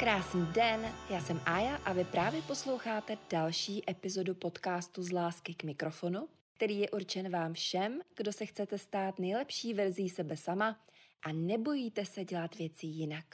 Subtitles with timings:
[0.00, 5.64] Krásný den, já jsem Aja a vy právě posloucháte další epizodu podcastu Z lásky k
[5.64, 10.80] mikrofonu, který je určen vám všem, kdo se chcete stát nejlepší verzí sebe sama
[11.22, 13.24] a nebojíte se dělat věci jinak.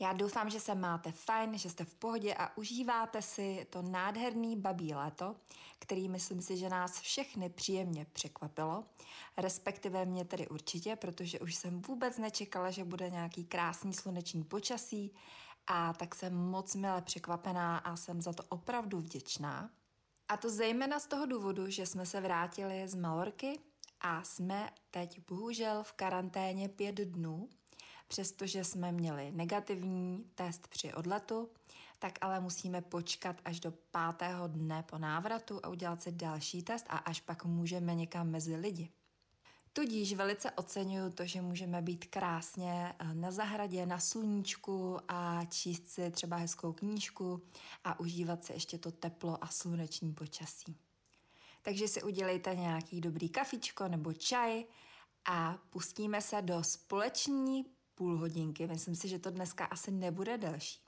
[0.00, 4.56] Já doufám, že se máte fajn, že jste v pohodě a užíváte si to nádherný
[4.56, 5.36] babí léto,
[5.78, 8.84] který myslím si, že nás všechny příjemně překvapilo.
[9.36, 15.14] Respektive mě tedy určitě, protože už jsem vůbec nečekala, že bude nějaký krásný sluneční počasí
[15.66, 19.70] a tak jsem moc milé překvapená a jsem za to opravdu vděčná.
[20.28, 23.60] A to zejména z toho důvodu, že jsme se vrátili z Malorky
[24.00, 27.48] a jsme teď bohužel v karanténě pět dnů,
[28.08, 31.50] Přestože jsme měli negativní test při odletu,
[31.98, 36.86] tak ale musíme počkat až do pátého dne po návratu a udělat si další test
[36.88, 38.92] a až pak můžeme někam mezi lidi.
[39.76, 45.88] Tudíž velice oceňuju to, že můžeme být krásně eh, na zahradě, na sluníčku a číst
[45.88, 47.42] si třeba hezkou knížku
[47.84, 50.76] a užívat si ještě to teplo a sluneční počasí.
[51.62, 54.64] Takže si udělejte nějaký dobrý kafičko nebo čaj
[55.24, 60.80] a pustíme se do společní půl hodinky, myslím si, že to dneska asi nebude delší,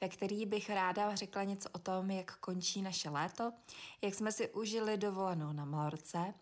[0.00, 3.52] ve který bych ráda řekla něco o tom, jak končí naše léto,
[4.02, 6.34] jak jsme si užili dovolenou na Malorce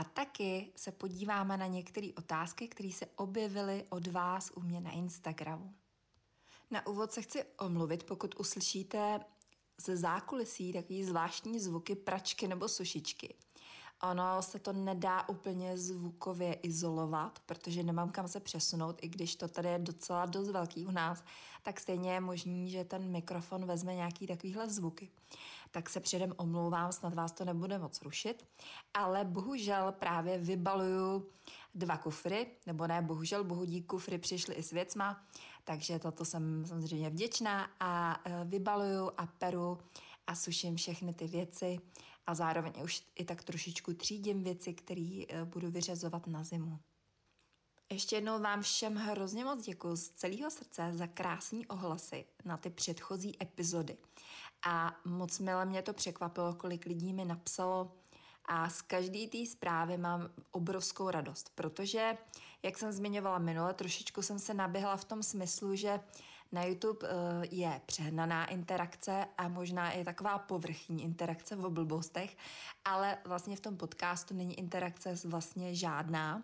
[0.00, 4.90] a taky se podíváme na některé otázky, které se objevily od vás u mě na
[4.90, 5.74] Instagramu.
[6.70, 9.20] Na úvod se chci omluvit, pokud uslyšíte
[9.80, 13.34] ze zákulisí takový zvláštní zvuky pračky nebo sušičky.
[14.02, 19.48] Ono se to nedá úplně zvukově izolovat, protože nemám kam se přesunout, i když to
[19.48, 21.24] tady je docela dost velký u nás,
[21.62, 25.10] tak stejně je možný, že ten mikrofon vezme nějaký takovýhle zvuky.
[25.70, 28.46] Tak se předem omlouvám, snad vás to nebude moc rušit,
[28.94, 31.26] ale bohužel právě vybaluju
[31.74, 35.26] dva kufry, nebo ne, bohužel, bohudí kufry přišly i s věcma,
[35.64, 39.78] takže toto jsem samozřejmě vděčná a e, vybaluju a peru
[40.26, 41.78] a suším všechny ty věci
[42.26, 46.78] a zároveň už i tak trošičku třídím věci, které e, budu vyřazovat na zimu.
[47.92, 52.70] Ještě jednou vám všem hrozně moc děkuji z celého srdce za krásné ohlasy na ty
[52.70, 53.96] předchozí epizody.
[54.66, 57.92] A moc milé mě to překvapilo, kolik lidí mi napsalo,
[58.44, 62.16] a z každé té zprávy mám obrovskou radost, protože,
[62.62, 66.00] jak jsem zmiňovala minule, trošičku jsem se naběhla v tom smyslu, že
[66.52, 72.36] na YouTube eh, je přehnaná interakce a možná i taková povrchní interakce v blbostech,
[72.84, 76.42] ale vlastně v tom podcastu není interakce vlastně žádná,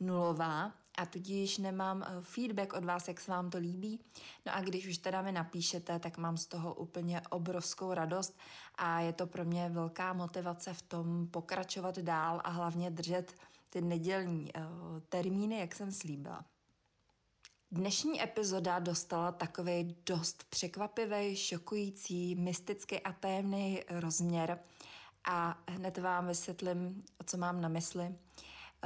[0.00, 4.00] nulová a tudíž nemám eh, feedback od vás, jak se vám to líbí.
[4.46, 8.38] No a když už teda mi napíšete, tak mám z toho úplně obrovskou radost
[8.74, 13.34] a je to pro mě velká motivace v tom pokračovat dál a hlavně držet
[13.70, 14.62] ty nedělní uh,
[15.08, 16.44] termíny, jak jsem slíbila.
[17.70, 24.58] Dnešní epizoda dostala takový dost překvapivý, šokující, mystický a tajemný rozměr
[25.24, 28.14] a hned vám vysvětlím, co mám na mysli.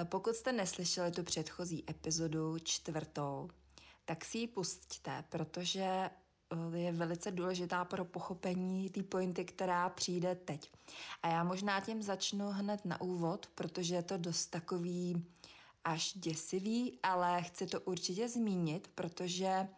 [0.04, 3.48] Pokud jste neslyšeli tu předchozí epizodu čtvrtou,
[4.04, 5.84] tak si ji pustíte, protože
[6.74, 10.72] eh, je velice důležitá pro pochopení té pointy, která přijde teď.
[11.22, 15.26] A já možná tím začnu hned na úvod, protože je to dost takový
[15.84, 19.68] až děsivý, ale chci to určitě zmínit, protože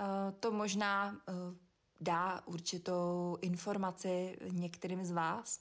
[0.00, 0.06] uh,
[0.40, 1.56] to možná uh,
[2.00, 5.60] dá určitou informaci některým z vás.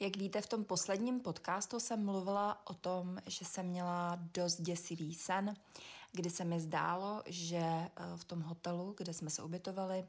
[0.00, 5.14] Jak víte, v tom posledním podcastu jsem mluvila o tom, že jsem měla dost děsivý
[5.14, 5.54] sen,
[6.12, 10.06] kdy se mi zdálo, že eh, v tom hotelu, kde jsme se ubytovali,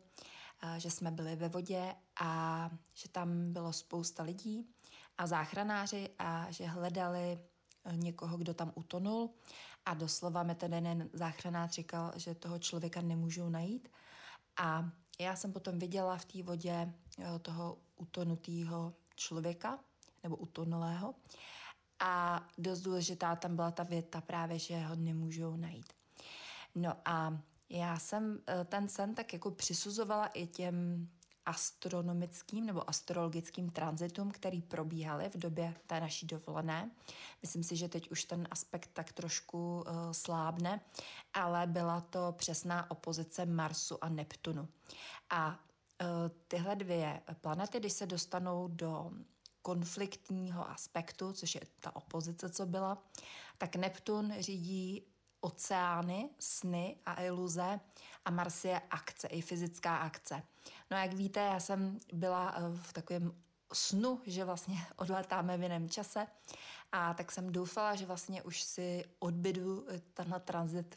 [0.63, 4.69] eh, že jsme byli ve vodě a že tam bylo spousta lidí
[5.17, 7.39] a záchranáři a že hledali
[7.85, 9.29] eh, někoho, kdo tam utonul.
[9.85, 13.89] A doslova mi ten jeden záchranář říkal, že toho člověka nemůžou najít.
[14.57, 16.93] A já jsem potom viděla v té vodě
[17.41, 19.79] toho utonutého člověka
[20.23, 21.15] nebo utonulého.
[21.99, 25.93] A dost důležitá tam byla ta věta právě, že ho nemůžou najít.
[26.75, 27.37] No a
[27.69, 31.09] já jsem eh, ten sen tak jako přisuzovala i těm
[31.45, 36.91] astronomickým nebo astrologickým tranzitům, který probíhaly v době té naší dovolené.
[37.41, 40.81] Myslím si, že teď už ten aspekt tak trošku uh, slábne,
[41.33, 44.67] ale byla to přesná opozice Marsu a Neptunu.
[45.29, 45.59] A
[46.47, 49.11] tyhle dvě planety, když se dostanou do
[49.61, 53.03] konfliktního aspektu, což je ta opozice, co byla,
[53.57, 55.03] tak Neptun řídí
[55.41, 57.79] oceány, sny a iluze
[58.25, 60.43] a Mars je akce, i fyzická akce.
[60.91, 63.33] No a jak víte, já jsem byla eh, v takovém
[63.73, 66.27] snu, že vlastně odletáme v jiném čase
[66.91, 70.95] a tak jsem doufala, že vlastně už si odbydu tenhle transit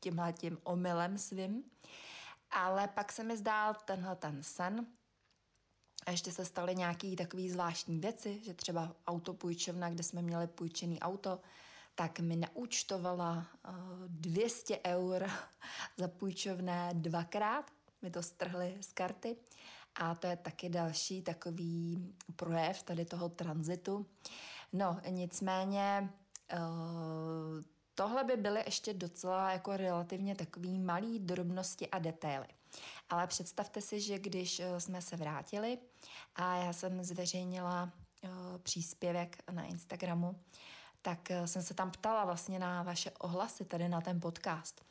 [0.00, 1.64] tímhle tím omylem svým.
[2.54, 4.86] Ale pak se mi zdál tenhle ten sen,
[6.06, 11.00] a ještě se staly nějaké takové zvláštní věci, že třeba autopůjčovna, kde jsme měli půjčený
[11.00, 11.40] auto,
[11.94, 13.46] tak mi naúčtovala
[14.06, 15.30] 200 eur
[15.96, 17.70] za půjčovné dvakrát.
[18.02, 19.36] Mi to strhli z karty.
[19.94, 24.06] A to je taky další takový projev tady toho tranzitu.
[24.72, 26.10] No, nicméně
[26.50, 26.58] eh,
[27.94, 32.48] tohle by byly ještě docela jako relativně takový malý drobnosti a detaily.
[33.10, 35.78] Ale představte si, že když eh, jsme se vrátili
[36.36, 37.92] a já jsem zveřejnila
[38.24, 40.40] eh, příspěvek na Instagramu,
[41.02, 44.84] tak jsem se tam ptala vlastně na vaše ohlasy tady na ten podcast.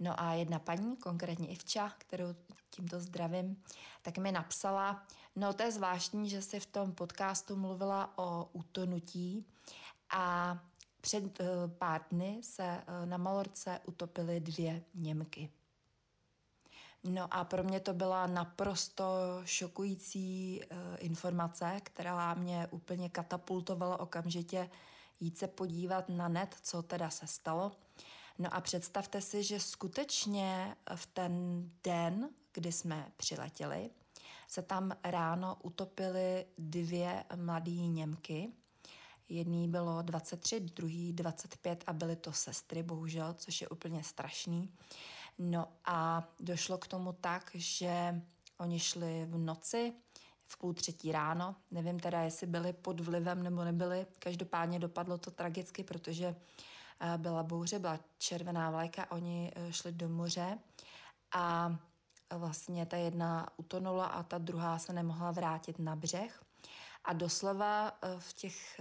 [0.00, 2.34] No a jedna paní, konkrétně Ivča, kterou
[2.70, 3.62] tímto zdravím,
[4.02, 5.06] tak mi napsala,
[5.36, 9.46] no to je zvláštní, že si v tom podcastu mluvila o utonutí
[10.10, 10.58] a
[11.00, 11.46] před uh,
[11.78, 15.50] pár dny se uh, na Malorce utopily dvě Němky.
[17.04, 19.04] No a pro mě to byla naprosto
[19.44, 24.70] šokující uh, informace, která mě úplně katapultovala okamžitě
[25.20, 27.72] jít se podívat na net, co teda se stalo.
[28.38, 33.90] No a představte si, že skutečně v ten den, kdy jsme přiletěli,
[34.48, 38.52] se tam ráno utopily dvě mladé Němky.
[39.30, 44.70] Jedný bylo 23, druhý 25 a byly to sestry, bohužel, což je úplně strašný.
[45.38, 48.22] No a došlo k tomu tak, že
[48.58, 49.92] oni šli v noci,
[50.46, 51.56] v půl třetí ráno.
[51.70, 54.06] Nevím teda, jestli byli pod vlivem nebo nebyli.
[54.18, 56.36] Každopádně dopadlo to tragicky, protože
[57.00, 60.58] eh, byla bouře, byla červená vlajka, oni eh, šli do moře
[61.32, 61.76] a
[62.36, 66.42] vlastně ta jedna utonula a ta druhá se nemohla vrátit na břeh.
[67.04, 68.80] A doslova eh, v, těch,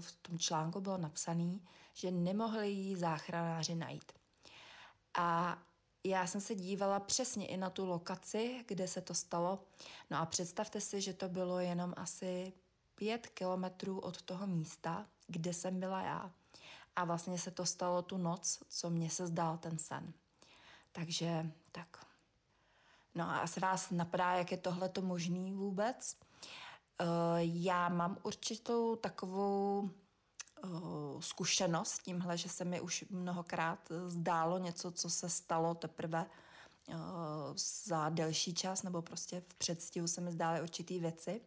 [0.00, 1.58] v tom článku bylo napsané,
[1.94, 4.12] že nemohli jí záchranáři najít.
[5.14, 5.58] A
[6.04, 9.58] já jsem se dívala přesně i na tu lokaci, kde se to stalo.
[10.10, 12.52] No a představte si, že to bylo jenom asi
[12.94, 16.32] pět kilometrů od toho místa, kde jsem byla já.
[16.96, 20.12] A vlastně se to stalo tu noc, co mně se zdál ten sen.
[20.92, 22.06] Takže tak.
[23.14, 26.16] No a asi vás napadá, jak je tohle to možný vůbec.
[27.00, 27.06] Uh,
[27.40, 29.90] já mám určitou takovou
[30.64, 36.26] uh, zkušenost s tímhle, že se mi už mnohokrát zdálo něco, co se stalo teprve
[36.88, 36.96] uh,
[37.86, 41.40] za delší čas, nebo prostě v předstihu se mi zdály určitý věci.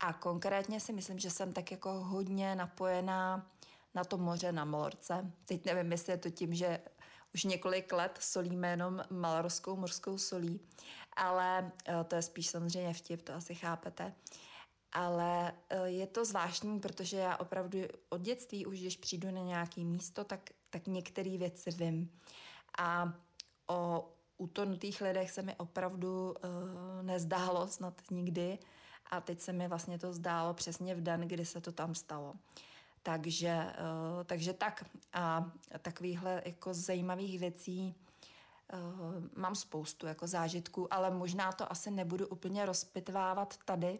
[0.00, 3.50] A konkrétně si myslím, že jsem tak jako hodně napojená
[3.94, 5.32] na to moře na Malorce.
[5.44, 6.80] Teď nevím, jestli je to tím, že
[7.34, 10.60] už několik let solíme jenom malorskou morskou solí,
[11.16, 11.72] ale
[12.08, 14.14] to je spíš samozřejmě vtip, to asi chápete
[14.96, 17.78] ale eh, je to zvláštní, protože já opravdu
[18.08, 22.10] od dětství už, když přijdu na nějaké místo, tak, tak některé věci vím.
[22.78, 23.12] A
[23.66, 24.08] o
[24.38, 28.58] utonutých lidech se mi opravdu uh, nezdálo snad nikdy
[29.10, 32.34] a teď se mi vlastně to zdálo přesně v den, kdy se to tam stalo.
[33.02, 33.72] Takže,
[34.16, 35.50] uh, takže tak a
[35.82, 37.94] takovýchhle jako zajímavých věcí
[38.72, 43.98] uh, mám spoustu jako zážitků, ale možná to asi nebudu úplně rozpitvávat tady,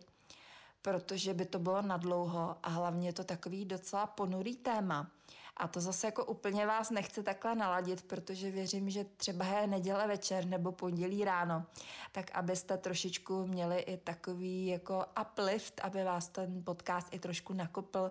[0.87, 5.10] protože by to bylo nadlouho a hlavně je to takový docela ponurý téma.
[5.56, 10.06] A to zase jako úplně vás nechce takhle naladit, protože věřím, že třeba je neděle
[10.06, 11.67] večer nebo pondělí ráno,
[12.13, 18.10] tak abyste trošičku měli i takový jako uplift, aby vás ten podcast i trošku nakopl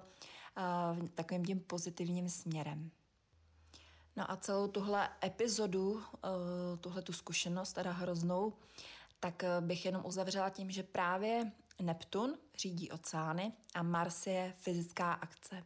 [1.00, 2.92] uh, takovým tím pozitivním směrem.
[4.16, 6.02] No a celou tuhle epizodu, uh,
[6.82, 8.54] tuhle tu zkušenost, teda hroznou,
[9.20, 15.64] tak bych jenom uzavřela tím, že právě Neptun řídí oceány a Mars je fyzická akce.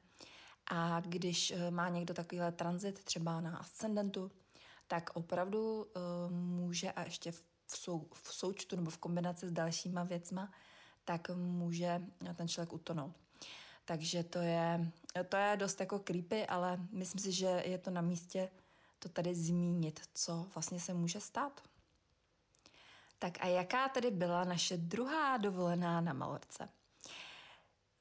[0.71, 4.31] A když eh, má někdo takovýhle tranzit třeba na ascendentu,
[4.89, 10.03] tak opravdu uh, může a ještě v, sou, v součtu nebo v kombinaci s dalšíma
[10.03, 10.51] věcma,
[11.05, 12.01] tak může
[12.35, 13.15] ten člověk utonout.
[13.85, 14.91] Takže to je,
[15.29, 18.49] to je dost jako creepy, ale myslím si, že je to na místě
[18.99, 21.61] to tady zmínit, co vlastně se může stát.
[23.19, 26.69] Tak a jaká tedy byla naše druhá dovolená na Malorce?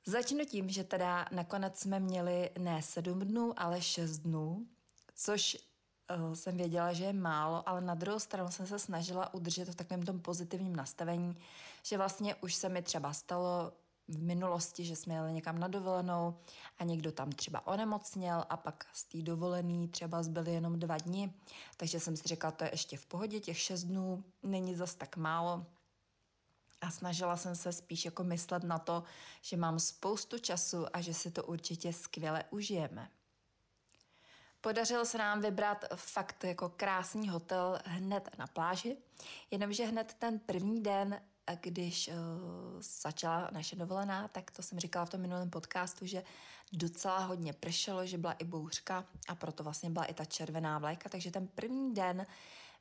[0.06, 4.66] Začnu tím, že teda nakonec jsme měli ne sedm dnů, ale šest dnů,
[5.14, 5.56] což
[6.16, 9.75] uh, jsem věděla, že je málo, ale na druhou stranu jsem se snažila udržet v
[9.75, 11.37] takovém tom pozitivním nastavení,
[11.82, 13.72] že vlastně už se mi třeba stalo
[14.08, 16.38] v minulosti, že jsme jeli někam na dovolenou
[16.78, 21.32] a někdo tam třeba onemocněl a pak z té dovolený třeba zbyly jenom dva dny,
[21.76, 25.16] takže jsem si řekla, to je ještě v pohodě, těch šest dnů není zas tak
[25.16, 25.66] málo.
[26.80, 29.04] A snažila jsem se spíš jako myslet na to,
[29.42, 33.10] že mám spoustu času a že si to určitě skvěle užijeme.
[34.60, 38.96] Podařilo se nám vybrat fakt jako krásný hotel hned na pláži,
[39.50, 41.20] jenomže hned ten první den,
[41.61, 42.14] když uh,
[43.02, 46.23] začala naše dovolená, tak to jsem říkala v tom minulém podcastu, že
[46.73, 51.09] docela hodně pršelo, že byla i bouřka a proto vlastně byla i ta červená vlajka,
[51.09, 52.26] takže ten první den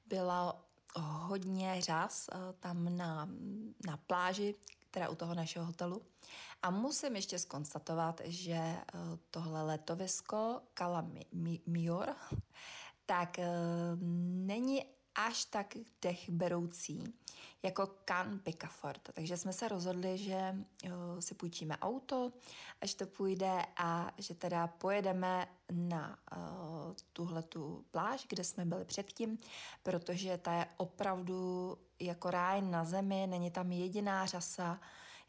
[0.07, 0.61] byla
[0.99, 3.29] hodně řas uh, tam na,
[3.87, 4.55] na pláži,
[4.91, 6.01] teda u toho našeho hotelu.
[6.61, 8.83] A musím ještě skonstatovat, že eh,
[9.31, 11.05] tohle letovisko Cala
[11.67, 12.15] Mior
[13.05, 13.39] tak
[14.45, 14.85] není
[15.17, 17.13] až tak dech beroucí
[17.63, 19.09] jako Can Picafort.
[19.13, 20.55] Takže jsme se rozhodli, že
[20.85, 22.31] uh, si půjčíme auto,
[22.81, 28.85] až to půjde a že teda pojedeme na uh, tuhle tu pláž, kde jsme byli
[28.85, 29.37] předtím,
[29.83, 34.79] protože ta je opravdu jako ráj na zemi, není tam jediná řasa,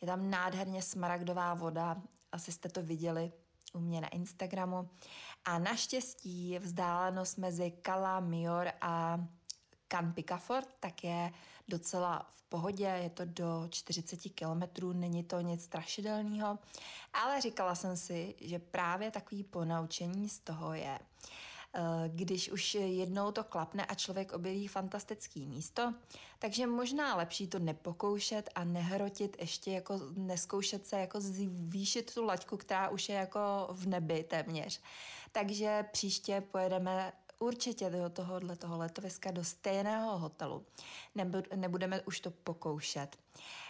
[0.00, 2.02] je tam nádherně smaragdová voda,
[2.32, 3.32] asi jste to viděli
[3.74, 4.88] u mě na Instagramu.
[5.44, 9.24] A naštěstí vzdálenost mezi Cala Mior a
[9.88, 10.14] Can
[10.80, 11.32] tak je
[11.68, 16.58] docela v pohodě, je to do 40 kilometrů, není to nic strašidelného,
[17.12, 20.98] ale říkala jsem si, že právě takový ponaučení z toho je,
[21.74, 25.94] Eh, když už jednou to klapne a člověk objeví fantastický místo,
[26.38, 32.56] takže možná lepší to nepokoušet a nehrotit ještě jako neskoušet se jako zvýšit tu laťku,
[32.56, 34.80] která už je jako v nebi téměř.
[35.32, 40.66] Takže příště pojedeme určitě do tohohle toho letoviska do stejného hotelu.
[41.54, 43.16] Nebudeme už to pokoušet.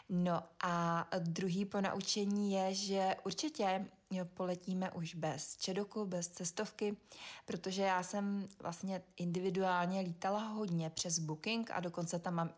[0.09, 3.87] No a druhý ponaučení je, že určitě
[4.35, 6.97] poletíme už bez čedoku, bez cestovky,
[7.45, 12.51] protože já jsem vlastně individuálně lítala hodně přes Booking a dokonce tam mám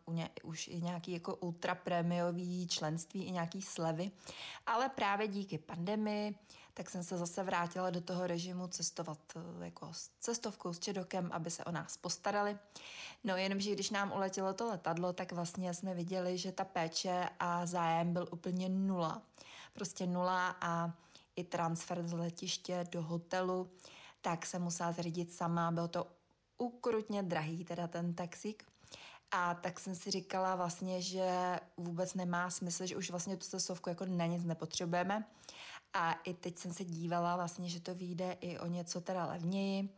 [0.43, 4.11] už i nějaký jako ultra prémiový členství i nějaký slevy,
[4.67, 6.35] ale právě díky pandemii
[6.74, 11.30] tak jsem se zase vrátila do toho režimu cestovat eh, jako s cestovkou, s čedokem,
[11.32, 12.58] aby se o nás postarali.
[13.24, 17.66] No jenomže když nám uletělo to letadlo, tak vlastně jsme viděli, že ta péče a
[17.66, 19.22] zájem byl úplně nula.
[19.72, 20.92] Prostě nula a
[21.36, 23.70] i transfer z letiště do hotelu,
[24.20, 25.70] tak se musela zřídit sama.
[25.70, 26.06] Byl to
[26.58, 28.64] ukrutně drahý, teda ten taxík.
[29.30, 33.88] A tak jsem si říkala vlastně, že vůbec nemá smysl, že už vlastně tu cestovku
[33.88, 35.26] jako na nic nepotřebujeme.
[35.92, 39.88] A i teď jsem se dívala vlastně, že to vyjde i o něco teda levněji.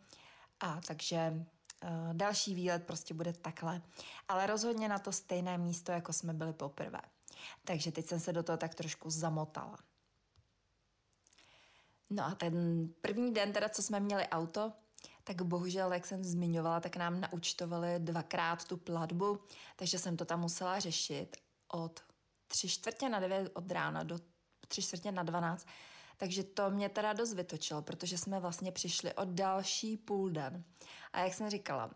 [0.61, 1.33] A takže
[1.83, 3.83] uh, další výlet prostě bude takhle.
[4.29, 7.01] Ale rozhodně na to stejné místo, jako jsme byli poprvé.
[7.65, 9.79] Takže teď jsem se do toho tak trošku zamotala.
[12.11, 14.73] No a ten první den teda, co jsme měli auto,
[15.25, 19.41] tak bohužel, jak jsem zmiňovala, tak nám naučtovali dvakrát tu platbu,
[19.77, 21.37] takže jsem to tam musela řešit
[21.69, 22.01] od
[22.49, 24.19] tři čtvrtě na devět od rána do
[24.73, 25.67] tři čtvrtě na dvanáct.
[26.17, 30.65] Takže to mě teda dost vytočilo, protože jsme vlastně přišli o další půl den.
[31.13, 31.91] A jak jsem říkala,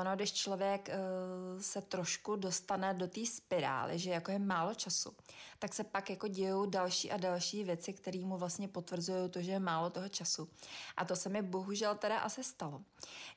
[0.00, 5.16] ono, když člověk uh, se trošku dostane do té spirály, že jako je málo času,
[5.58, 9.52] tak se pak jako dějou další a další věci, které mu vlastně potvrzují to, že
[9.52, 10.48] je málo toho času.
[10.96, 12.82] A to se mi bohužel teda asi stalo.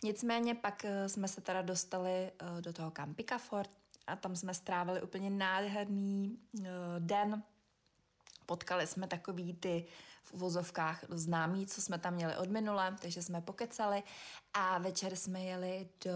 [0.03, 3.69] Nicméně pak uh, jsme se teda dostali uh, do toho Campika Fort
[4.07, 6.65] a tam jsme strávili úplně nádherný uh,
[6.99, 7.43] den.
[8.45, 9.85] Potkali jsme takový ty
[10.23, 14.03] v uvozovkách známí, co jsme tam měli od minule, takže jsme pokecali
[14.53, 16.11] a večer jsme jeli do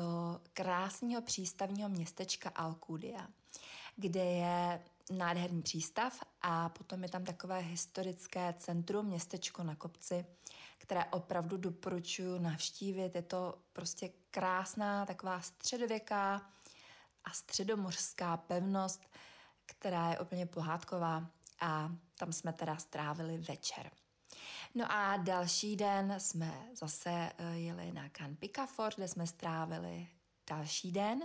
[0.54, 3.28] krásného přístavního městečka Alcudia,
[3.96, 4.82] kde je
[5.12, 10.26] nádherný přístav a potom je tam takové historické centrum, městečko na kopci,
[10.78, 13.16] které opravdu doporučuji navštívit.
[13.16, 16.42] Je to prostě krásná taková středověká
[17.24, 19.02] a středomořská pevnost,
[19.66, 21.30] která je úplně pohádková
[21.62, 23.92] a tam jsme teda strávili večer.
[24.76, 30.08] No a další den jsme zase eh, jeli na Can Picafort, kde jsme strávili
[30.50, 31.22] další den.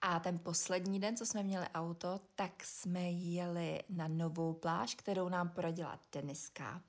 [0.00, 5.28] A ten poslední den, co jsme měli auto, tak jsme jeli na novou pláž, kterou
[5.28, 6.82] nám poradila Deniska.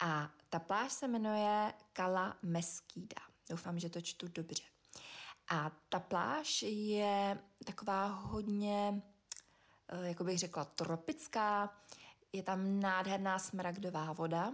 [0.00, 3.22] A ta pláž se jmenuje Kala Meskýda.
[3.50, 4.62] Doufám, že to čtu dobře.
[5.48, 9.02] A ta pláž je taková hodně,
[9.88, 11.76] eh, jak bych řekla, tropická.
[12.34, 14.52] Je tam nádherná smragdová voda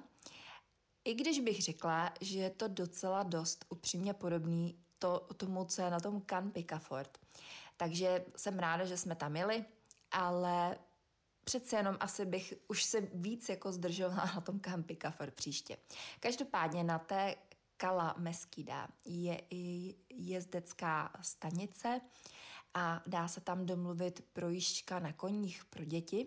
[1.05, 5.91] i když bych řekla, že je to docela dost upřímně podobný to, tomu, co je
[5.91, 7.19] na tom Can Picafort.
[7.77, 9.65] Takže jsem ráda, že jsme tam jeli,
[10.11, 10.79] ale
[11.45, 15.77] přece jenom asi bych už se víc jako zdržovala na tom Can Picafort příště.
[16.21, 17.35] Každopádně na té
[17.77, 22.01] Kala Meskida je i jezdecká stanice
[22.75, 26.27] a dá se tam domluvit projížďka na koních pro děti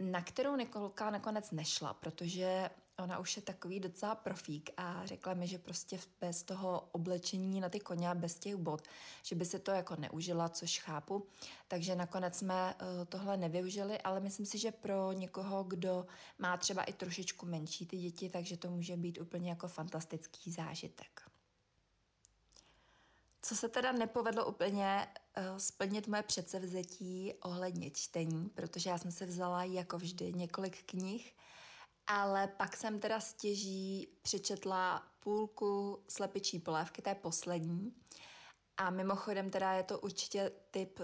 [0.00, 5.46] na kterou Nikolka nakonec nešla, protože ona už je takový docela profík a řekla mi,
[5.46, 8.82] že prostě bez toho oblečení na ty koně a bez těch bot,
[9.22, 11.26] že by se to jako neužila, což chápu.
[11.68, 16.06] Takže nakonec jsme uh, tohle nevyužili, ale myslím si, že pro někoho, kdo
[16.38, 21.33] má třeba i trošičku menší ty děti, takže to může být úplně jako fantastický zážitek.
[23.46, 29.26] Co se teda nepovedlo úplně uh, splnit moje předsevzetí ohledně čtení, protože já jsem se
[29.26, 31.36] vzala jako vždy několik knih,
[32.06, 37.92] ale pak jsem teda stěží přečetla půlku slepičí polévky, té poslední.
[38.76, 41.00] A mimochodem teda je to určitě typ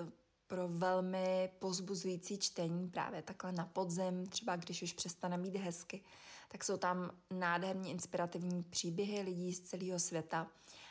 [0.47, 6.05] pro velmi pozbuzující čtení právě takhle na podzem, třeba když už přestane mít hezky,
[6.49, 10.47] tak jsou tam nádherní inspirativní příběhy lidí z celého světa.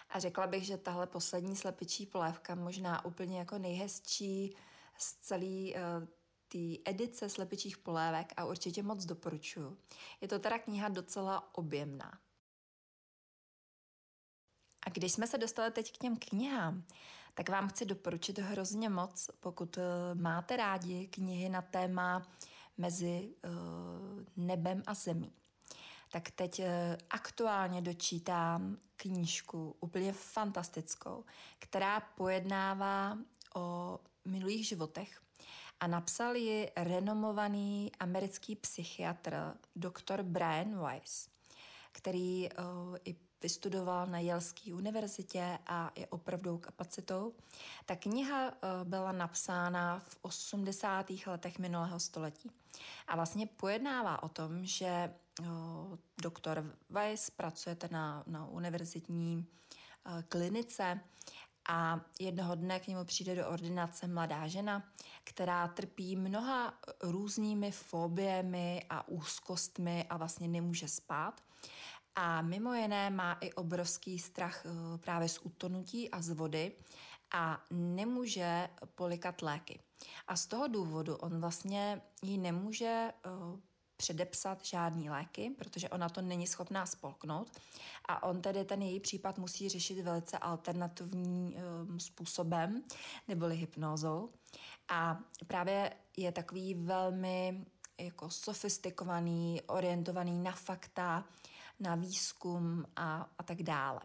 [0.09, 4.55] A řekla bych, že tahle poslední slepičí polévka možná úplně jako nejhezčí
[4.97, 6.07] z celý uh,
[6.47, 9.77] té edice slepičích polévek a určitě moc doporučuju.
[10.21, 12.19] Je to teda kniha docela objemná.
[14.85, 16.83] A když jsme se dostali teď k těm knihám,
[17.33, 19.83] tak vám chci doporučit hrozně moc, pokud uh,
[20.21, 22.27] máte rádi knihy na téma
[22.77, 25.38] mezi uh, nebem a zemí.
[26.11, 26.65] Tak teď uh,
[27.09, 31.25] aktuálně dočítám knížku úplně fantastickou,
[31.59, 33.17] která pojednává
[33.55, 35.21] o minulých životech
[35.79, 40.23] a napsal ji renomovaný americký psychiatr dr.
[40.23, 41.29] Brian Weiss,
[41.91, 47.33] který uh, i vystudoval na Jelské univerzitě a je opravdu kapacitou.
[47.85, 51.05] Ta kniha uh, byla napsána v 80.
[51.25, 52.51] letech minulého století
[53.07, 55.13] a vlastně pojednává o tom, že
[56.21, 59.45] doktor Weiss pracujete na, na univerzitní
[60.05, 60.99] uh, klinice
[61.69, 64.83] a jednoho dne k němu přijde do ordinace mladá žena,
[65.23, 71.41] která trpí mnoha různými fobiemi a úzkostmi a vlastně nemůže spát.
[72.15, 76.71] A mimo jiné má i obrovský strach eh, právě z utonutí a z vody
[77.33, 79.79] a nemůže polikat léky.
[80.27, 83.29] A z toho důvodu on vlastně ji nemůže eh,
[83.99, 87.51] předepsat žádný léky, protože ona to není schopná spolknout
[88.07, 92.83] a on tedy ten její případ musí řešit velice alternativním um, způsobem,
[93.27, 94.29] neboli hypnózou.
[94.89, 97.65] A právě je takový velmi
[97.97, 101.25] jako sofistikovaný, orientovaný na fakta,
[101.79, 103.99] na výzkum a, a tak dále.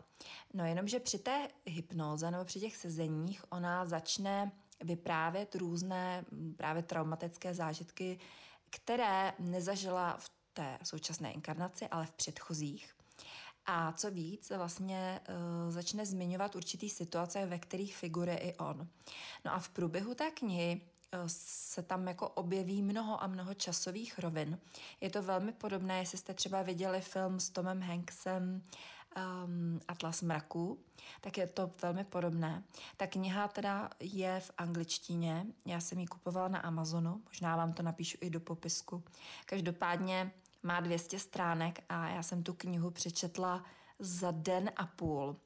[0.55, 4.53] No jenomže při té hypnoze nebo při těch sezeních ona začne
[4.85, 6.25] vyprávět různé
[6.57, 8.19] právě traumatické zážitky
[8.75, 12.95] které nezažila v té současné inkarnaci, ale v předchozích.
[13.67, 18.89] A co víc, vlastně uh, začne zmiňovat určitý situace, ve kterých figuruje i on.
[19.45, 20.81] No a v průběhu té knihy
[21.15, 24.59] uh, se tam jako objeví mnoho a mnoho časových rovin.
[25.01, 28.63] Je to velmi podobné, jestli jste třeba viděli film s Tomem Hanksem
[29.17, 30.79] um, Atlas mraků,
[31.21, 32.63] tak je to velmi podobné.
[32.97, 37.83] Ta kniha teda je v angličtině, já jsem ji kupovala na Amazonu, možná vám to
[37.83, 39.03] napíšu i do popisku.
[39.47, 43.65] Každopádně má 200 stránek a já jsem tu knihu přečetla
[43.99, 45.37] za den a půl.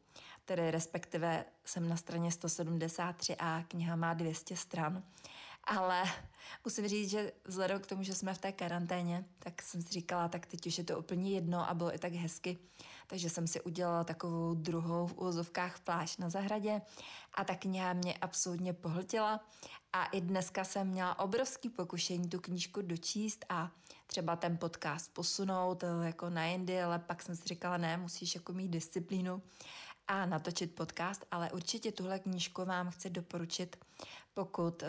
[0.44, 5.02] Tedy respektive jsem na straně 173 a kniha má 200 stran.
[5.64, 6.04] Ale
[6.64, 10.28] musím říct, že vzhledem k tomu, že jsme v té karanténě, tak jsem si říkala,
[10.28, 12.58] tak teď už je to úplně jedno a bylo i tak hezky,
[13.08, 16.82] takže jsem si udělala takovou druhou v úzovkách pláž na zahradě
[17.34, 19.40] a ta kniha mě absolutně pohltila
[19.92, 23.70] a i dneska jsem měla obrovský pokušení tu knížku dočíst a
[24.06, 28.34] třeba ten podcast posunout eh, jako na jindy, ale pak jsem si říkala, ne, musíš
[28.34, 29.42] jako mít disciplínu
[30.08, 33.84] a natočit podcast, ale určitě tuhle knížku vám chci doporučit,
[34.34, 34.88] pokud uh,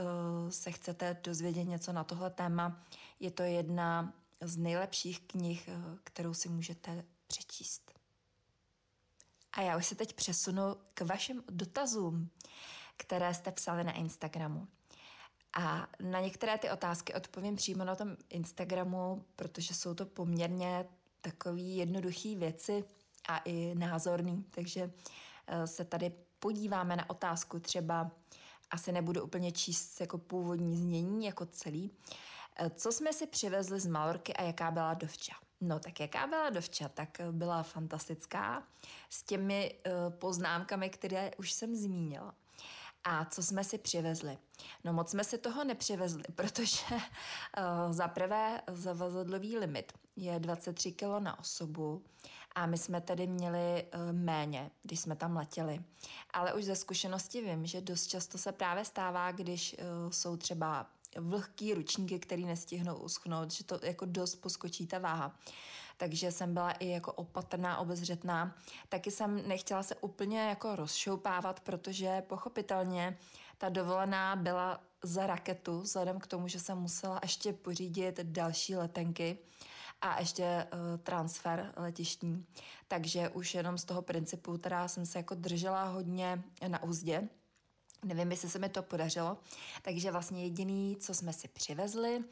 [0.49, 2.83] se chcete dozvědět něco na tohle téma.
[3.19, 7.88] Je to jedna z nejlepších knih, uh, kterou si můžete přečíst.
[9.59, 12.29] A já už se teď přesunu k vašim dotazům,
[12.97, 14.67] které jste psali na Instagramu.
[15.53, 20.85] A na některé ty otázky odpovím přímo na tom Instagramu, protože jsou to poměrně
[21.21, 22.83] takové jednoduché věci
[23.29, 24.45] a i názorný.
[24.51, 24.91] Takže
[25.47, 28.11] eh, se tady podíváme na otázku třeba,
[28.71, 31.91] asi nebudu úplně číst jako původní znění, jako celý.
[32.55, 35.48] Eh, co jsme si přivezli z Malorky a jaká byla dovča?
[35.61, 36.89] No tak jaká byla dovča?
[36.89, 38.63] Tak byla fantastická
[39.09, 42.35] s těmi uh, poznámkami, které už jsem zmínila.
[43.03, 44.37] A co jsme si přivezli?
[44.83, 51.19] No moc jsme si toho nepřivezli, protože uh, za prvé zavazadlový limit je 23 kg
[51.19, 52.03] na osobu
[52.55, 55.81] a my jsme tedy měli uh, méně, když jsme tam letěli.
[56.33, 60.87] Ale už ze zkušenosti vím, že dost často se právě stává, když uh, jsou třeba
[61.17, 65.35] vlhký ručníky, který nestihnou uschnout, že to jako dost poskočí ta váha.
[65.97, 68.55] takže jsem byla i jako opatrná, obezřetná.
[68.89, 73.17] Taky jsem nechtěla se úplně jako rozšoupávat, protože pochopitelně
[73.57, 79.37] ta dovolená byla za raketu, vzhledem k tomu, že jsem musela ještě pořídit další letenky
[80.01, 82.45] a ještě uh, transfer letištní.
[82.87, 87.29] Takže už jenom z toho principu teda jsem se jako držela hodně na úzdě.
[88.03, 89.37] Nevím, jestli se mi to podařilo.
[89.81, 92.23] Takže vlastně jediný, co jsme si přivezli,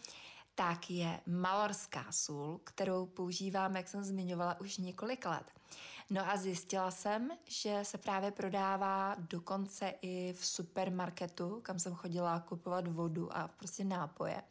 [0.56, 5.52] tak je malorská sůl, kterou používám, jak jsem zmiňovala, už několik let.
[6.10, 12.40] No a zjistila jsem, že se právě prodává dokonce i v supermarketu, kam jsem chodila
[12.40, 14.44] kupovat vodu a prostě nápoje.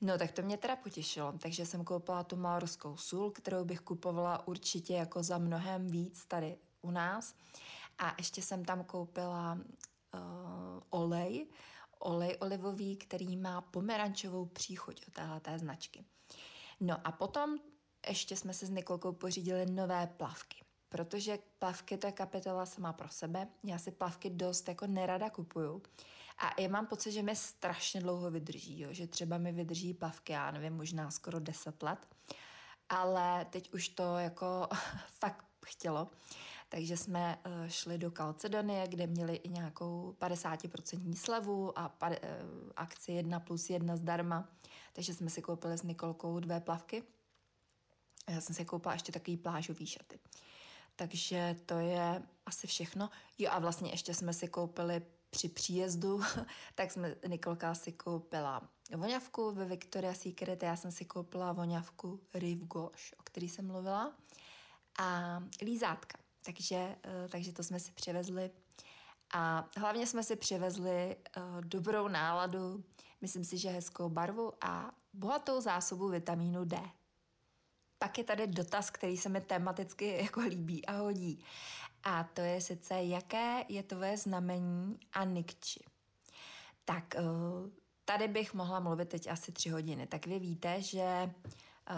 [0.00, 4.48] No tak to mě teda potěšilo, takže jsem koupila tu malorskou sůl, kterou bych kupovala
[4.48, 7.34] určitě jako za mnohem víc tady u nás.
[7.98, 9.58] A ještě jsem tam koupila
[10.90, 11.46] olej,
[11.98, 16.04] olej olivový, který má pomerančovou příchuť od téhle značky.
[16.80, 17.58] No a potom
[18.08, 20.64] ještě jsme se s Nikolkou pořídili nové plavky.
[20.88, 23.48] Protože plavky to je kapitola sama pro sebe.
[23.64, 25.82] Já si plavky dost jako nerada kupuju.
[26.38, 28.88] A já mám pocit, že mi strašně dlouho vydrží, jo?
[28.92, 32.08] že třeba mi vydrží plavky, já nevím, možná skoro 10 let.
[32.88, 34.68] Ale teď už to jako
[35.20, 36.08] fakt chtělo.
[36.68, 42.16] Takže jsme uh, šli do Kalcedonie, kde měli i nějakou 50% slevu a uh,
[42.76, 44.48] akci 1 plus 1 zdarma.
[44.92, 47.02] Takže jsme si koupili s Nikolkou dvě plavky.
[48.28, 50.18] Já jsem si koupila ještě takový plážový šaty.
[50.96, 53.10] Takže to je asi všechno.
[53.38, 56.20] Jo a vlastně ještě jsme si koupili při příjezdu,
[56.74, 62.66] tak jsme, Nikolka si koupila voňavku ve Victoria's Secret, já jsem si koupila voňavku Rive
[62.66, 64.12] Gauche, o který jsem mluvila,
[64.98, 66.18] a lízátka.
[66.46, 68.50] Takže, eh, takže to jsme si přivezli.
[69.34, 72.84] A hlavně jsme si přivezli uh, dobrou náladu,
[73.20, 76.80] myslím si, že hezkou barvu a bohatou zásobu vitamínu D.
[77.98, 81.44] Pak je tady dotaz, který se mi tematicky jako líbí a hodí.
[82.02, 85.84] A to je sice, jaké je tvoje znamení a nikči.
[86.84, 87.22] Tak eh,
[88.04, 90.06] tady bych mohla mluvit teď asi tři hodiny.
[90.06, 91.30] Tak vy víte, že eh,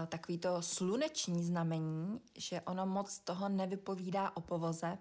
[0.07, 4.99] takový to sluneční znamení, že ono moc toho nevypovídá o povoze,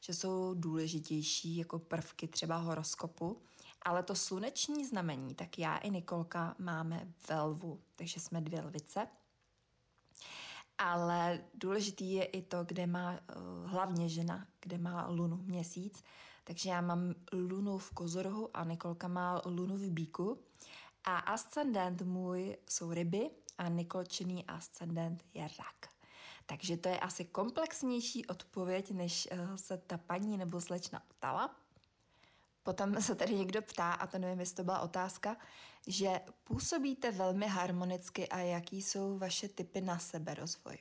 [0.00, 3.42] že jsou důležitější jako prvky třeba horoskopu,
[3.82, 9.06] ale to sluneční znamení, tak já i Nikolka máme velvu, takže jsme dvě lvice–
[10.78, 16.04] ale důležitý je i to, kde má uh, hlavně žena, kde má lunu měsíc.
[16.44, 20.38] Takže já mám lunu v kozorohu a Nikolka má lunu v bíku.
[21.04, 25.94] A ascendent můj jsou ryby a Nikolčiný ascendent je rak.
[26.46, 31.56] Takže to je asi komplexnější odpověď, než uh, se ta paní nebo slečna ptala.
[32.62, 35.36] Potom se tady někdo ptá, a to nevím, jestli to byla otázka,
[35.86, 40.78] že působíte velmi harmonicky a jaký jsou vaše typy na sebe rozvoj.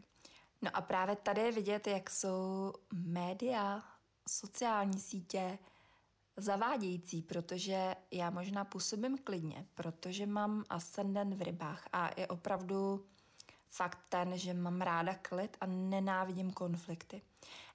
[0.61, 3.83] No a právě tady je vidět, jak jsou média,
[4.29, 5.59] sociální sítě
[6.37, 13.05] zavádějící, protože já možná působím klidně, protože mám ascendent v rybách a je opravdu
[13.69, 17.21] fakt ten, že mám ráda klid a nenávidím konflikty.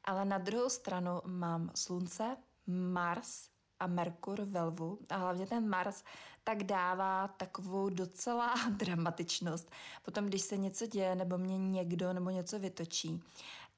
[0.04, 3.48] Ale na druhou stranu mám slunce, Mars
[3.80, 6.04] a Merkur ve lvu a hlavně ten Mars
[6.44, 9.70] tak dává takovou docela dramatičnost.
[10.02, 13.22] Potom, když se něco děje nebo mě někdo nebo něco vytočí,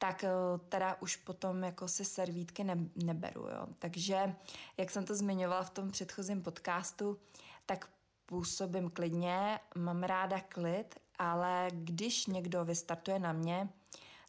[0.00, 0.30] tak eh,
[0.68, 3.40] teda už potom jako si servítky ne, neberu.
[3.40, 3.66] Jo.
[3.78, 4.34] Takže,
[4.76, 7.18] jak jsem to zmiňovala v tom předchozím podcastu,
[7.66, 7.88] tak
[8.26, 13.68] působím klidně, mám ráda klid, ale když někdo vystartuje na mě,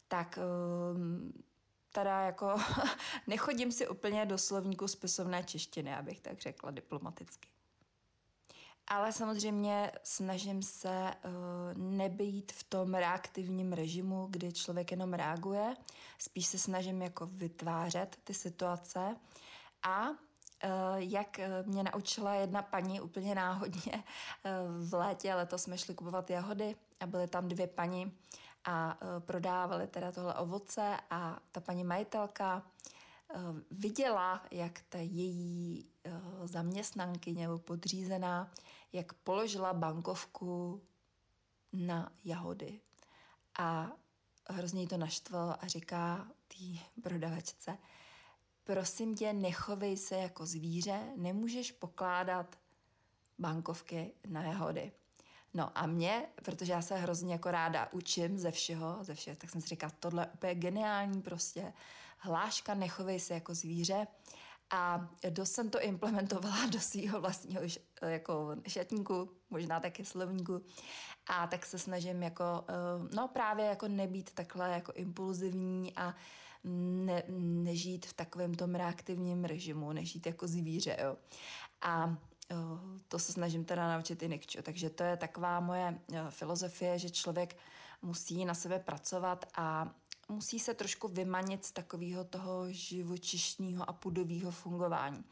[0.08, 0.38] tak
[0.94, 1.00] uh,
[1.92, 2.54] teda jako
[3.26, 7.51] nechodím si úplně do slovníku spisovné češtiny, abych tak řekla diplomaticky.
[8.88, 11.32] Ale samozřejmě snažím se uh,
[11.82, 15.76] nebýt v tom reaktivním režimu, kdy člověk jenom reaguje.
[16.18, 19.16] Spíš se snažím jako vytvářet ty situace.
[19.82, 20.16] A uh,
[20.96, 24.04] jak mě naučila jedna paní úplně náhodně,
[24.78, 28.18] v létě letos jsme šli kupovat jahody a byly tam dvě paní
[28.64, 32.62] a prodávali teda tohle ovoce a ta paní majitelka
[33.70, 35.86] viděla, jak ta její
[36.44, 38.50] zaměstnankyně nebo podřízená,
[38.92, 40.82] jak položila bankovku
[41.72, 42.80] na jahody.
[43.58, 43.92] A
[44.48, 47.78] hrozně jí to naštvalo a říká té prodavačce,
[48.64, 52.58] prosím tě, nechovej se jako zvíře, nemůžeš pokládat
[53.38, 54.92] bankovky na jahody.
[55.54, 59.50] No a mě, protože já se hrozně jako ráda učím ze všeho, ze všeho, tak
[59.50, 61.72] jsem si říkala, tohle je úplně geniální prostě.
[62.18, 64.06] Hláška, nechovej se jako zvíře.
[64.72, 67.62] A dost jsem to implementovala do svého vlastního
[68.06, 70.60] jako šatníku, možná také slovníku.
[71.26, 76.14] A tak se snažím jako, eh, no právě jako nebýt takhle jako impulzivní a
[76.64, 81.16] ne, nežít v takovém tom reaktivním režimu, nežít jako zvíře, jo.
[81.82, 82.16] A
[82.50, 82.54] eh,
[83.08, 84.62] to se snažím teda naučit i Nikčo.
[84.62, 87.56] Takže to je taková moje eh, filozofie, že člověk
[88.02, 89.94] musí na sebe pracovat a
[90.28, 95.24] musí se trošku vymanit z takového toho živočišního a pudového fungování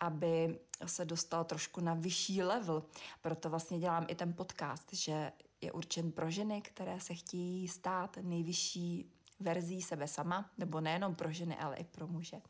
[0.00, 2.82] aby se dostal trošku na vyšší level.
[3.22, 8.18] Proto vlastně dělám i ten podcast, že je určen pro ženy, které se chtějí stát
[8.22, 12.40] nejvyšší verzí sebe sama, nebo nejenom pro ženy, ale i pro muže.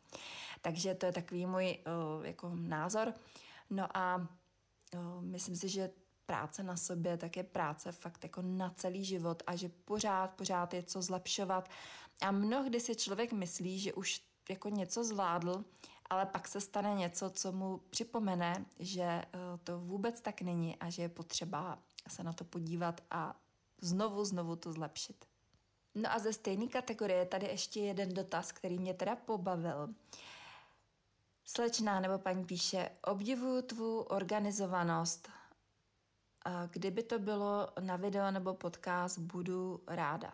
[0.61, 1.79] Takže to je takový můj
[2.19, 3.15] uh, jako názor.
[3.71, 5.91] No a uh, myslím si, že
[6.27, 10.75] práce na sobě, tak je práce fakt jako na celý život a že pořád, pořád
[10.75, 11.69] je co zlepšovat.
[12.21, 15.65] A mnohdy si člověk myslí, že už jako něco zvládl,
[16.11, 19.29] ale pak se stane něco, co mu připomene, že eh,
[19.65, 23.37] to vůbec tak není a že je potřeba se na to podívat a
[23.81, 25.25] znovu, znovu to zlepšit.
[25.95, 29.95] No a ze stejné kategorie tady ještě jeden dotaz, který mě teda pobavil.
[31.45, 35.29] Slečná nebo paní píše, obdivuju tvou organizovanost.
[36.71, 40.33] Kdyby to bylo na video nebo podcast, budu ráda.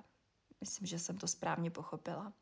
[0.61, 2.33] Myslím, že jsem to správně pochopila.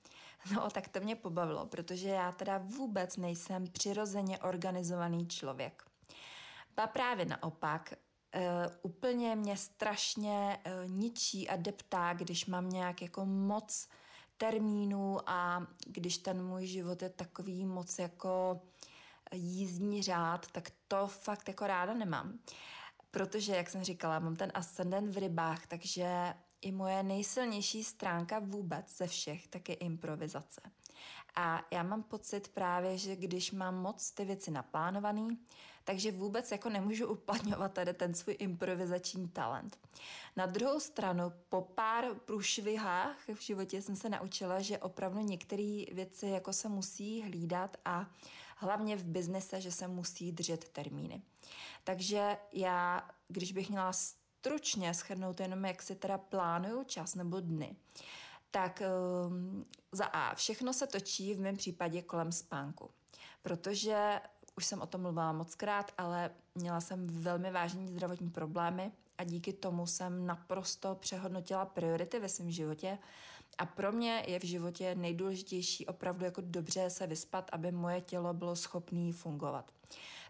[0.55, 5.85] No, tak to mě pobavilo, protože já teda vůbec nejsem přirozeně organizovaný člověk.
[6.77, 7.95] Ba právě naopak,
[8.35, 8.43] uh,
[8.83, 13.89] úplně mě strašně uh, ničí a deptá, když mám nějak jako moc
[14.37, 18.61] termínů a když ten můj život je takový moc jako
[19.33, 22.39] jízdní řád, tak to fakt jako ráda nemám.
[23.11, 28.97] Protože, jak jsem říkala, mám ten ascendent v rybách, takže i moje nejsilnější stránka vůbec
[28.97, 30.61] ze všech, tak je improvizace.
[31.37, 35.39] A já mám pocit právě, že když mám moc ty věci naplánovaný,
[35.85, 39.79] takže vůbec jako nemůžu uplatňovat tady ten svůj improvizační talent.
[40.37, 46.27] Na druhou stranu, po pár průšvihách v životě jsem se naučila, že opravdu některé věci
[46.27, 48.07] jako se musí hlídat a
[48.61, 51.23] hlavně v biznise, že se musí držet termíny.
[51.85, 57.77] Takže já, když bych měla stručně schrnout jenom, jak si teda plánuju čas nebo dny,
[58.51, 58.83] tak
[59.27, 62.91] um, za A, všechno se točí v mém případě kolem spánku,
[63.43, 64.21] protože
[64.57, 69.25] už jsem o tom mluvila moc krát, ale měla jsem velmi vážné zdravotní problémy a
[69.25, 72.99] díky tomu jsem naprosto přehodnotila priority ve svém životě
[73.59, 78.35] a pro mě je v životě nejdůležitější opravdu jako dobře se vyspat, aby moje tělo
[78.35, 79.73] bylo schopné fungovat.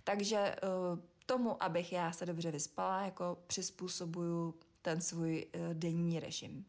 [0.05, 6.65] Takže uh, tomu, abych já se dobře vyspala, jako přizpůsobuju ten svůj uh, denní režim.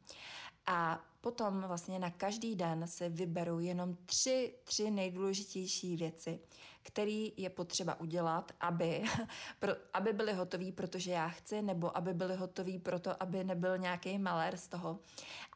[0.66, 6.40] A potom vlastně na každý den se vyberu jenom tři, tři nejdůležitější věci,
[6.84, 9.04] které je potřeba udělat, aby,
[9.60, 14.18] pro, aby byly hotové, protože já chci, nebo aby byly hotové proto, aby nebyl nějaký
[14.18, 15.00] malér z toho.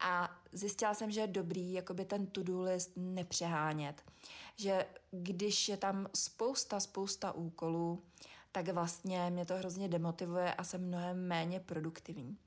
[0.02, 4.04] A zjistila jsem, že je dobrý jakoby ten to-do list nepřehánět.
[4.56, 8.04] Že když je tam spousta, spousta úkolů,
[8.56, 12.38] tak vlastně mě to hrozně demotivuje a jsem mnohem méně produktivní.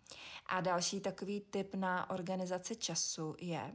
[0.46, 3.72] A další takový tip na organizaci času je,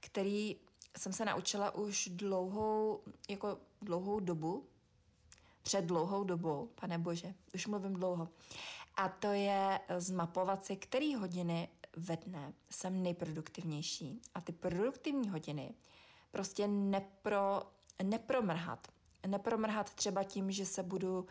[0.00, 0.56] který
[0.96, 4.66] jsem se naučila už dlouhou, jako dlouhou dobu,
[5.62, 8.28] před dlouhou dobou, pane bože, už mluvím dlouho.
[8.96, 14.20] A to je zmapovat si, který hodiny ve dne jsem nejproduktivnější.
[14.34, 15.74] A ty produktivní hodiny
[16.30, 17.62] prostě nepro,
[18.02, 18.88] nepromrhat.
[19.26, 21.26] Nepromrhat třeba tím, že se budu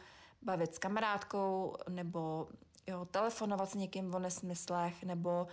[0.48, 2.48] bavit s kamarádkou nebo
[2.88, 5.48] jo, telefonovat s někým o nesmyslech nebo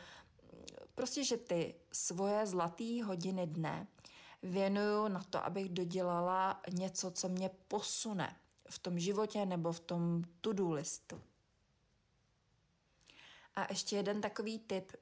[0.95, 3.87] prostě, že ty svoje zlaté hodiny dne
[4.43, 8.37] věnuju na to, abych dodělala něco, co mě posune
[8.71, 11.23] v tom životě nebo v tom to-do listu.
[13.55, 14.93] A ještě jeden takový tip,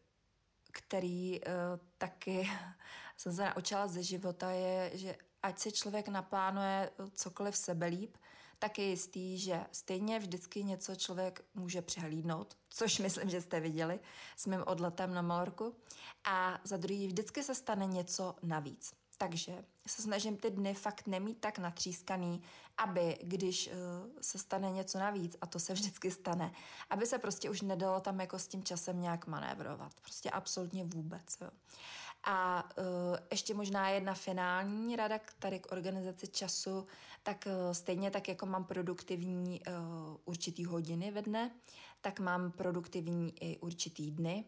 [0.72, 1.52] který uh,
[1.98, 2.50] taky
[3.16, 8.16] jsem se naučila ze života, je, že ať si člověk naplánuje cokoliv sebelíp,
[8.62, 14.00] tak je jistý, že stejně vždycky něco člověk může přehlídnout, což myslím, že jste viděli
[14.36, 15.74] s mým odletem na Malorku.
[16.24, 18.94] A za druhý vždycky se stane něco navíc.
[19.18, 22.42] Takže se snažím ty dny fakt nemít tak natřískaný,
[22.76, 23.72] aby když uh,
[24.20, 26.52] se stane něco navíc, a to se vždycky stane,
[26.90, 29.92] aby se prostě už nedalo tam jako s tím časem nějak manévrovat.
[30.00, 31.40] Prostě absolutně vůbec.
[31.40, 31.50] Jo.
[32.24, 36.86] A uh, ještě možná jedna finální rada tady k organizaci času,
[37.22, 41.50] tak uh, stejně tak, jako mám produktivní uh, určitý hodiny ve dne,
[42.00, 44.44] tak mám produktivní i určitý dny.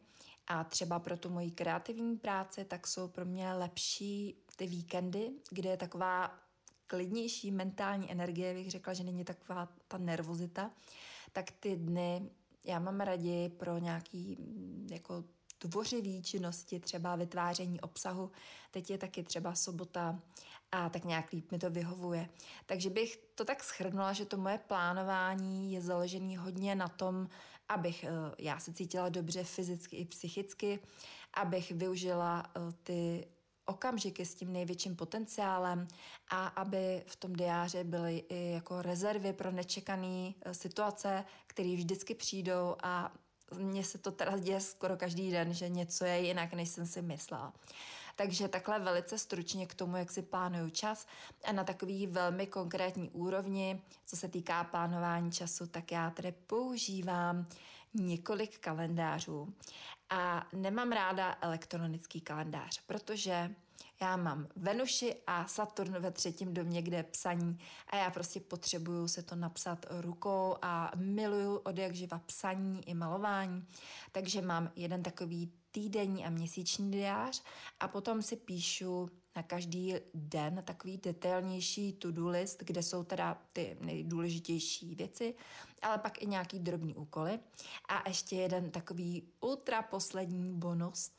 [0.47, 5.71] A třeba pro tu moji kreativní práci, tak jsou pro mě lepší ty víkendy, kde
[5.71, 6.39] je taková
[6.87, 10.71] klidnější mentální energie, bych řekla, že není taková ta nervozita,
[11.33, 12.31] tak ty dny
[12.65, 14.37] já mám raději pro nějaký
[14.91, 15.25] jako
[15.59, 18.31] tvořivý činnosti, třeba vytváření obsahu.
[18.71, 20.21] Teď je taky třeba sobota
[20.73, 22.29] a tak nějak líp mi to vyhovuje.
[22.67, 27.29] Takže bych to tak schrnula, že to moje plánování je založené hodně na tom,
[27.69, 30.79] abych eh, já se cítila dobře fyzicky i psychicky,
[31.35, 33.27] abych využila eh, ty
[33.67, 35.89] okamžiky s tím největším potenciálem
[36.31, 42.15] a aby v tom diáři byly i jako rezervy pro nečekané eh, situace, které vždycky
[42.15, 43.13] přijdou a
[43.59, 47.03] mně se to teda děje skoro každý den, že něco je jinak, než jsem si
[47.03, 47.53] myslela.
[48.17, 51.07] Takže takhle velice stručně k tomu, jak si plánuju čas
[51.45, 57.47] a na takový velmi konkrétní úrovni, co se týká plánování času, tak já tedy používám
[57.95, 59.55] několik kalendářů
[60.15, 63.55] a nemám ráda elektronický kalendář, protože
[64.01, 69.09] já mám Venuši a Saturn ve třetím domě, kde je psaní a já prostě potřebuju
[69.09, 73.67] se to napsat rukou a miluju od jak živa psaní i malování.
[74.13, 77.43] Takže mám jeden takový týdenní a měsíční diář
[77.81, 83.77] a potom si píšu na každý den takový detailnější to-do list, kde jsou teda ty
[83.81, 85.35] nejdůležitější věci,
[85.83, 87.39] ale pak i nějaký drobný úkoly.
[87.89, 91.11] A ještě jeden takový ultra poslední bonus,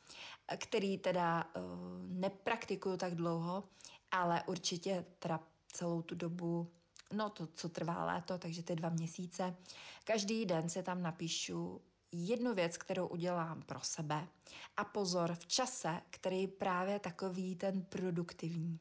[0.56, 1.62] který teda uh,
[2.08, 3.64] nepraktikuju tak dlouho,
[4.10, 5.40] ale určitě teda
[5.72, 6.70] celou tu dobu
[7.12, 9.56] no to, co trvá léto, takže ty dva měsíce.
[10.04, 11.80] Každý den si tam napíšu
[12.24, 14.28] jednu věc, kterou udělám pro sebe.
[14.76, 18.78] A pozor, v čase, který je právě takový ten produktivní,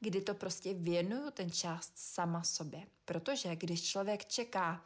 [0.00, 2.86] kdy to prostě věnuju ten čas sama sobě.
[3.04, 4.84] Protože když člověk čeká,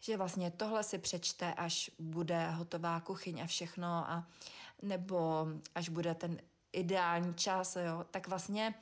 [0.00, 4.26] že vlastně tohle si přečte, až bude hotová kuchyň a všechno, a,
[4.82, 6.40] nebo až bude ten
[6.72, 8.74] ideální čas, jo, tak vlastně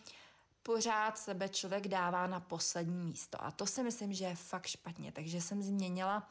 [0.62, 3.44] pořád sebe člověk dává na poslední místo.
[3.44, 5.12] A to si myslím, že je fakt špatně.
[5.12, 6.28] Takže jsem změnila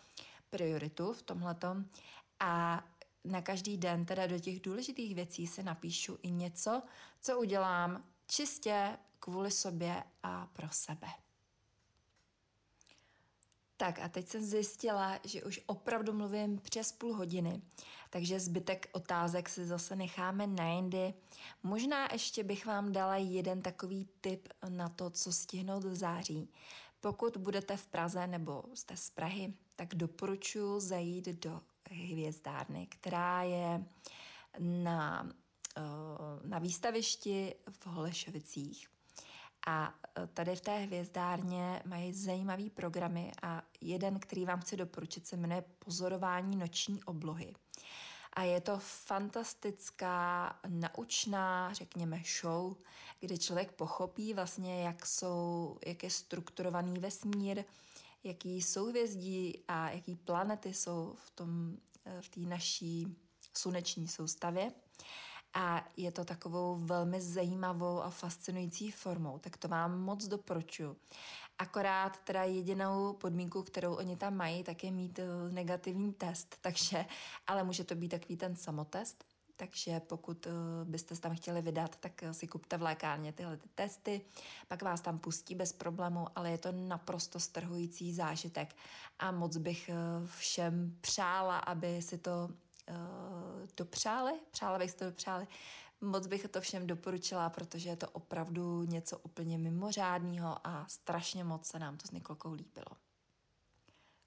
[0.50, 1.86] prioritu v tomhletom
[2.40, 2.84] a
[3.24, 6.82] na každý den teda do těch důležitých věcí se napíšu i něco,
[7.22, 11.08] co udělám čistě kvůli sobě a pro sebe.
[13.78, 17.62] Tak a teď jsem zjistila, že už opravdu mluvím přes půl hodiny,
[18.10, 21.14] takže zbytek otázek si zase necháme na jindy.
[21.64, 26.50] Možná ještě bych vám dala jeden takový tip na to, co stihnout v září.
[27.02, 33.86] Pokud budete v Praze nebo jste z Prahy, tak doporučuji zajít do hvězdárny, která je
[34.60, 35.30] na,
[35.78, 35.82] eh,
[36.44, 38.88] na výstavišti v Holešovicích.
[39.68, 45.28] A eh, tady v té hvězdárně mají zajímavý programy a jeden, který vám chci doporučit,
[45.28, 47.54] se jmenuje Pozorování noční oblohy.
[48.34, 52.76] A je to fantastická, naučná, řekněme, show,
[53.20, 57.64] kde člověk pochopí vlastně, jak, jsou, jak je strukturovaný vesmír,
[58.24, 63.16] jaký souhvězdí a jaký planety jsou v tom eh, v té naší
[63.54, 64.72] sluneční soustavě.
[65.54, 70.96] A je to takovou velmi zajímavou a fascinující formou, tak to vám moc doporučuji.
[71.58, 77.06] Akorát teda jedinou podmínku, kterou oni tam mají, tak je mít eh, negativní test, takže,
[77.48, 79.33] ale může to být takový ten samotest.
[79.64, 83.58] Takže pokud uh, byste se tam chtěli vydat, tak uh, si kupte v lékárně tyhle
[83.58, 84.22] ty testy,
[84.68, 88.76] pak vás tam pustí bez problému, ale je to naprosto strhující zážitek.
[89.20, 92.50] A moc bych uh, všem přála, aby si to
[93.78, 95.48] dopřáli, přála bych si to dopřáli,
[96.02, 101.66] moc bych to všem doporučila, protože je to opravdu něco úplně mimořádného a strašně moc
[101.66, 102.98] se nám to s Nikolkou líbilo.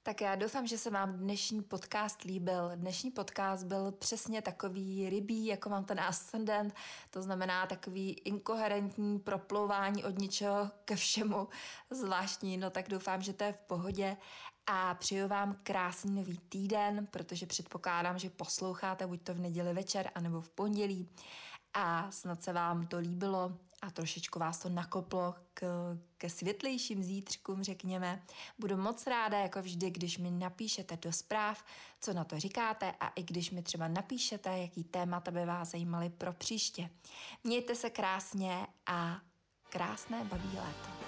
[0.07, 2.71] Tak já doufám, že se vám dnešní podcast líbil.
[2.75, 6.75] Dnešní podcast byl přesně takový rybí, jako mám ten ascendent,
[7.11, 11.49] to znamená takový inkoherentní proplouvání od ničeho ke všemu
[11.91, 14.17] zvláštní, no tak doufám, že to je v pohodě.
[14.67, 20.11] A přeju vám krásný nový týden, protože předpokládám, že posloucháte buď to v neděli večer,
[20.15, 21.09] anebo v pondělí.
[21.75, 25.67] A snad se vám to líbilo a trošičku vás to nakoplo k,
[26.19, 28.23] ke světlejším zítřkům, řekněme.
[28.59, 31.65] Budu moc ráda, jako vždy, když mi napíšete do zpráv,
[32.01, 36.11] co na to říkáte a i když mi třeba napíšete, jaký témata by vás zajímaly
[36.11, 36.91] pro příště.
[37.45, 39.21] Mějte se krásně a
[39.71, 41.06] krásné babí léto.